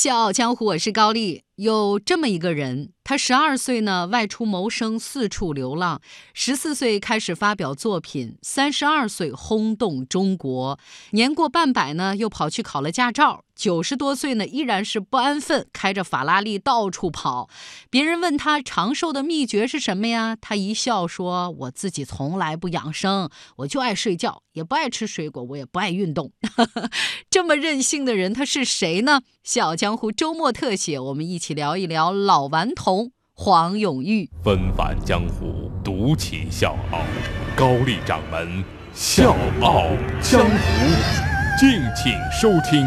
[0.00, 1.47] 笑傲江湖，我是高丽。
[1.58, 5.98] 有这么一个人，他十二岁呢外出谋生，四处流浪；
[6.32, 10.78] 十四岁开始发表作品，三十二岁轰动中国。
[11.10, 13.42] 年过半百呢，又跑去考了驾照。
[13.56, 17.50] 九十多岁呢，依然是不安分，开着法拉利到处跑。
[17.90, 20.36] 别人问他长寿的秘诀是什么呀？
[20.40, 26.30] 他一笑说：“我自己从来不养生，我就爱睡觉，也不爱吃水果，我也不爱运动。”
[27.28, 29.22] 这么任性的人，他是谁呢？
[29.42, 34.30] 小江湖周末特写，我们一起聊一聊老顽童黄永玉。
[34.42, 37.00] 纷繁江湖，独起笑傲，
[37.56, 39.86] 高丽掌门笑傲
[40.20, 40.56] 江湖，
[41.58, 42.84] 敬请收听。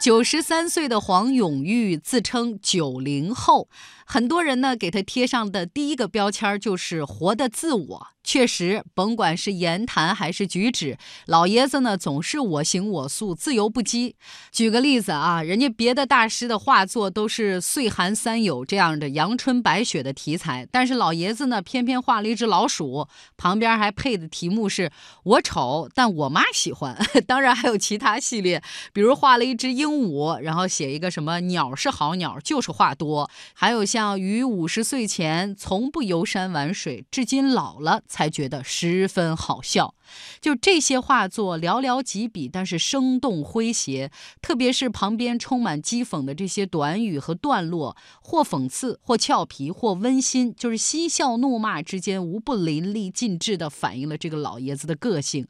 [0.00, 3.68] 九十三岁的黄永玉自称九零后，
[4.04, 8.06] 很多人呢给他贴上的第一个标签就是活得自我。
[8.26, 10.96] 确实，甭管是言谈还是举止，
[11.26, 14.14] 老爷子呢总是我行我素，自由不羁。
[14.50, 24.90] 举个例子啊，人家别的大师的画作都是岁寒三友这样的阳春白雪的题材，但是老爷子呢偏偏画了一只老鼠，旁边还配的题目是
[25.24, 26.96] 我丑，但我妈喜欢。
[27.28, 28.62] 当然还有其他系列，
[28.94, 33.30] 比如画了一只鹦鹉，然后写一个什么鸟是好鸟，就是话多。
[33.52, 38.02] 还有像于五十岁前从不游山玩水，至今老了。
[38.08, 39.94] 才觉得十分好笑。
[40.40, 44.10] 就这些画作寥寥几笔，但是生动诙谐，
[44.42, 55.46] 特别是旁边充满讥讽的这些短语和段落，或讽刺，或俏皮，或温馨，就是嬉笑怒骂之间，无不淋漓尽致地反映了这个老爷子的个性。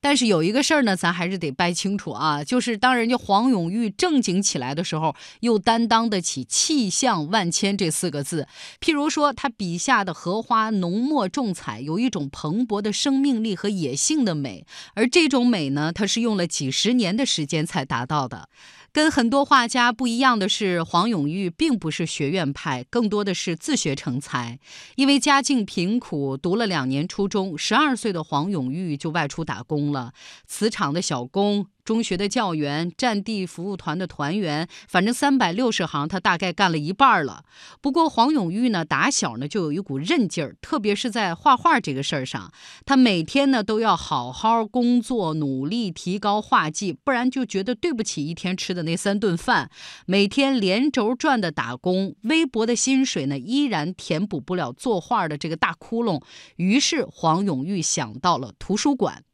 [0.00, 8.48] 但是有一个事儿呢，咱还是得掰清楚啊，就是当人家黄永玉正经起来的时候，又担当得起气象万千这四个字。
[8.80, 13.97] 譬如说，他笔下的荷花浓墨重彩，有一种蓬勃的生命力和野。
[13.98, 18.48] 性的美，而这种美呢，它是用了几十年的时间才达到的。
[18.90, 24.58] 跟很多画家不一样的是，黄永玉并不是学院派，更多的是自学成才。
[24.96, 30.14] 因为家境贫苦，读了两年初中，十二岁的黄永玉就外出打工了，
[30.46, 31.66] 瓷厂的小工。
[31.88, 37.44] 中学的教员、战地服务团的团员，反正三百六十行，他大概干了一半了。
[37.80, 42.52] 不过黄永玉呢，打小呢就有一股韧劲儿，特别是在画画这个事儿上，
[42.84, 49.70] 他每天呢都要好好工作，努力提高画技，不然就觉得对不起一天吃的那三顿饭。
[50.04, 56.20] 每天连轴转的打工，微薄的薪水呢依然填补不了作画的这个大窟窿。
[56.56, 59.24] 于是黄永玉想到了图书馆。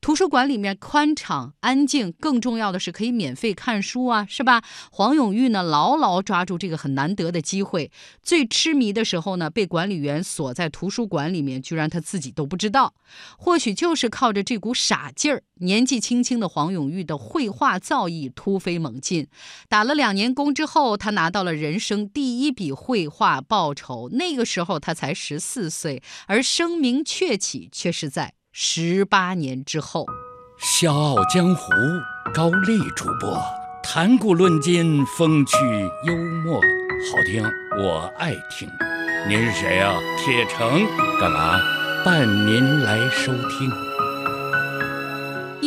[0.00, 4.62] 图书馆里面宽敞安静，更重要的是可以免费看书啊，是吧？
[4.90, 7.92] 黄永玉呢，牢牢抓住这个很难得的机会。
[8.22, 12.94] 最痴迷的时候呢，被管理员锁在图书馆里面，居然他自己都不知道。
[13.38, 19.28] 或许就是靠着这股傻劲儿，年纪轻轻的黄永玉的绘画造诣突飞猛进。
[19.68, 24.08] 打了两年工之后，他拿到了人生第一笔绘画报酬。
[24.12, 28.34] 那个时候他才十四岁，而声名鹊起却是在。
[28.54, 30.04] 十八年之后，
[30.58, 31.72] 笑傲江湖
[32.34, 33.42] 高丽主播
[33.82, 35.56] 谈古论今，风趣
[36.04, 36.14] 幽
[36.44, 37.42] 默，好听
[37.82, 38.68] 我爱听。
[39.26, 39.94] 您是谁呀？
[40.18, 40.84] 铁成
[41.18, 41.58] 干嘛？
[42.04, 43.91] 伴您来收听。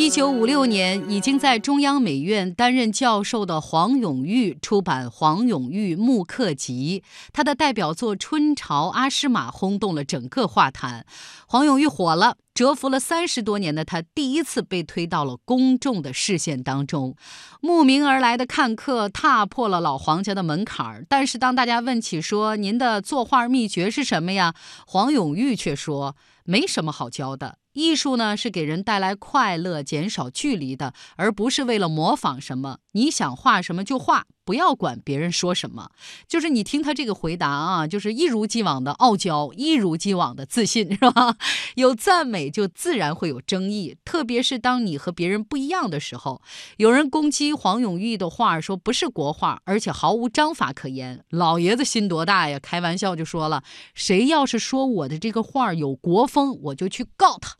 [0.05, 7.01] 一九五六年，已经在中央美院担任教授的黄永玉出版《黄永玉木刻集》，
[7.33, 11.07] 他的代表作《春潮》《阿诗玛》轰动了整个画坛，
[11.47, 17.15] 黄永玉火了，蛰伏了三十多年的他第一次被推到了公众的视线当中，
[17.59, 21.03] 慕名而来的看客踏破了老黄家的门槛儿。
[21.09, 24.53] 但是当大家问起说您的作画秘诀是什么呀，
[24.85, 27.57] 黄永玉却说没什么好教的。
[27.75, 32.79] 艺术呢，是给人带来快乐、减少距离的，而不是为了模仿什么。
[32.93, 34.25] 你想画什么就画。
[34.45, 35.89] 不要管别人说什么，
[36.27, 41.35] 就是你听他这个回答啊，就是一如既往的傲娇，一如既往的自信，是吧？
[41.73, 46.43] 有赞美就自然会有争议，特别是当你和别人不一样的时候。
[46.77, 51.25] 有人攻击黄永玉的画，说不是国画，而且毫无章法可言。
[51.31, 52.59] 老爷子心多大呀？
[52.59, 53.63] 开玩笑就说了，
[53.95, 57.55] 谁要是说我的这个画有国风，我就去告他。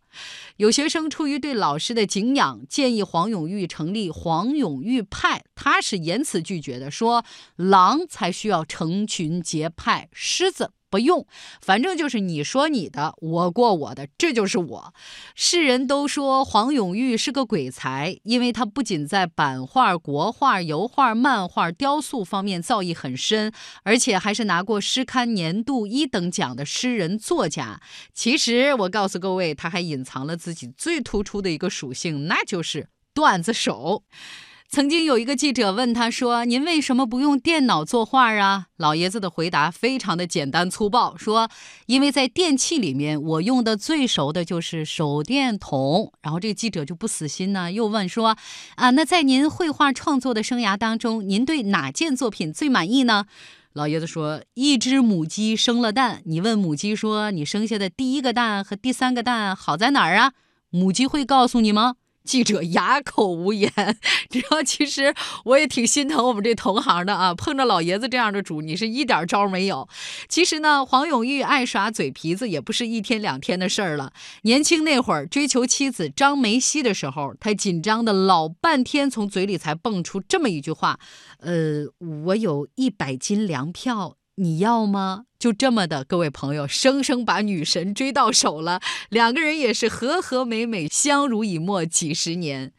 [0.58, 7.26] 有学生出于对老师的敬仰，建议黄永玉成立黄永玉派，他是严词拒绝的，说
[7.56, 10.72] 狼才需要成群结派，狮子。
[10.95, 11.27] 不用，
[11.59, 14.94] 反正就是你说你的，我过我的，这就是我。
[15.36, 23.51] 世人都说黄永玉是个鬼才，因为他不仅在版画、国画、油画、漫画、雕塑方面造诣很深，
[23.83, 27.81] 而且还是拿过诗刊年度一等奖的诗人作家。
[28.13, 34.03] 其实我告诉各位，他还隐藏了自己最突出的一个属性，那就是段子手。
[34.68, 41.50] 曾经有一个记者问他说：“您为什么不用电脑作画啊？”老爷子的回答非常的简单粗暴，说
[41.88, 48.36] ：“因为在电器里面，我用的最熟的就是手电筒。”然后这个记者就不死心呢，又问说
[48.76, 53.28] ：“啊，那在您绘画创作的生涯当中，您对哪件作品最满意呢？”
[53.72, 60.34] 老爷子说：“一只母鸡生了蛋，你问母鸡说，你生下的第一个蛋和第三个蛋好在哪儿啊？
[60.70, 63.72] 母鸡会告诉你吗？”记者哑口无言。
[64.30, 65.13] 知道，其实
[65.45, 69.88] 我也挺心疼我们这同行的啊，碰着老爷子这样的主，你是一点招没有。
[70.27, 74.12] 其实呢，黄永玉爱耍嘴皮子也不是一天两天的事儿了。
[74.42, 81.00] 年轻那会儿追求妻子张梅西的时候，他紧张的老半天，从嘴里才蹦出这么一句话
[81.39, 81.86] ：“呃，
[82.25, 85.28] 我有一百斤粮票。”你要吗？
[85.45, 88.81] 就这么的，各位朋友，生生把女神追到手了。
[89.09, 92.71] 两个人也是和和美美，相濡以沫几十年。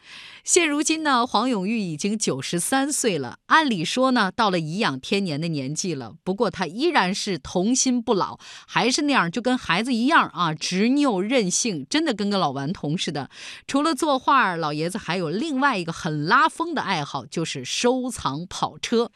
[0.43, 6.15] 现如今呢，黄永玉已经九十三岁了，按理说呢，到了颐养天年的年纪了。
[6.25, 13.31] 不过他依然是童心不老，还是那样，就跟孩子一样啊，执拗任性，真的跟个老顽童似的。
[13.69, 19.13] 除了作画，老爷子还有另外一个很拉风的爱好，就是收藏跑车。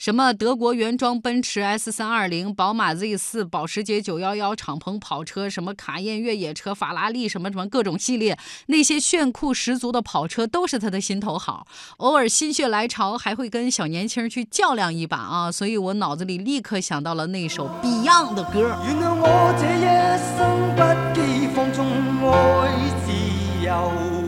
[0.00, 8.38] 什么德国原装奔驰 S 三二零、宝马 Z 四、保时捷九幺幺、敞篷跑车，什么卡宴越野车、法拉利，什么什么各种系列，
[8.68, 11.66] 那些炫酷十足的跑车都是他的心头好。
[11.98, 15.52] 偶尔心血来潮，还会跟小年轻去较量一把啊！
[15.52, 18.74] 所以我脑子里立刻想到了那首 Beyond 的歌。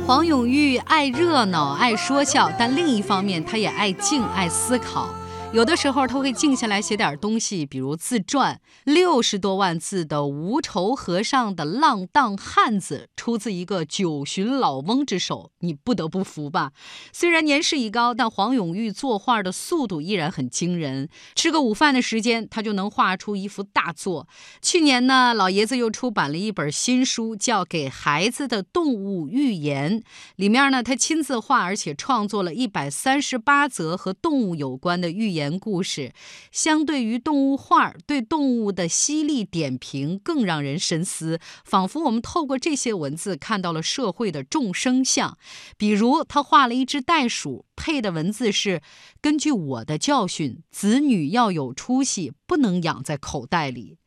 [0.07, 5.09] 黄永玉爱热闹，爱说笑，但另一方面，他也爱静，爱思考。
[5.53, 16.73] 有的时候他会静下来写点东西，比如自传，六十多万字的《无愁和尚的浪荡汉子》，出自一个九旬老翁之手，你不得不服吧？
[17.13, 24.27] 虽然年事已高，但黄永玉作画的速度依然很惊人，吃个午饭的时间，他就能画出一幅大作。
[24.63, 30.01] 去年呢，老爷子又出版了一本新书，叫《给孩子的动物寓言》，
[30.37, 35.42] 里面呢，他亲自画，而且创作了一百三十八则和动物有关的寓言。
[35.43, 36.13] 言故事，
[36.51, 45.37] 相对于动物画，对动物的犀利点评更让人深思，仿佛我们透过这些文字看到了社会的众生相。
[45.77, 48.81] 比如，他画了一只袋鼠，配的文字是
[49.21, 53.99] ：“根据我的教训，子女要有出息，不能养在口袋里。”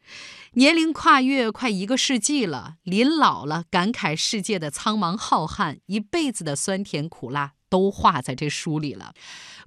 [0.53, 9.13] 年龄跨越快一个世纪了，临老了，感慨世界的苍茫浩瀚，一辈子的酸甜苦辣都画在这书里了。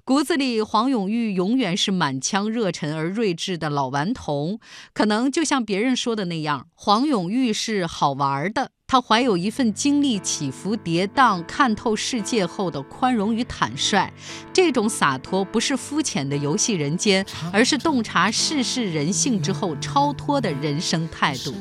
[0.05, 4.59] 骨子里，黄永玉永远是满腔热忱而睿智的老顽童。
[4.91, 8.71] 可能就像别人说的那样，黄永玉是好玩的。
[8.87, 14.11] 他怀有一份经历起伏跌宕、看透世界后的宽容与坦率。
[14.51, 17.23] 这种洒脱不是肤浅的游戏人间，
[17.53, 21.53] 而是洞察世事人性之后超脱的人生态度。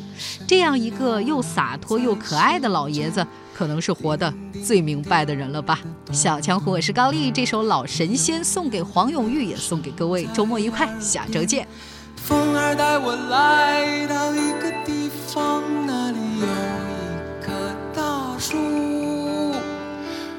[0.46, 3.26] 这样一个又洒脱又可爱的老爷子。
[3.58, 4.32] 可能是活得
[4.64, 5.80] 最明白的人了吧。
[6.12, 11.66] 小强湖，我是高丽，这首《老神仙》送给黄永玉，也送给各位，周末愉快，下周见。
[12.14, 17.52] 风儿带我来到一个地方，那里有一棵
[17.92, 18.54] 大树，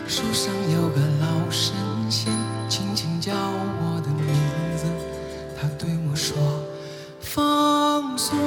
[0.08, 1.76] 树上有个老神
[2.10, 2.32] 仙，
[2.70, 4.34] 轻轻叫我的名
[4.78, 4.86] 字，
[5.60, 6.38] 他对我说
[7.20, 8.40] ：“放松。”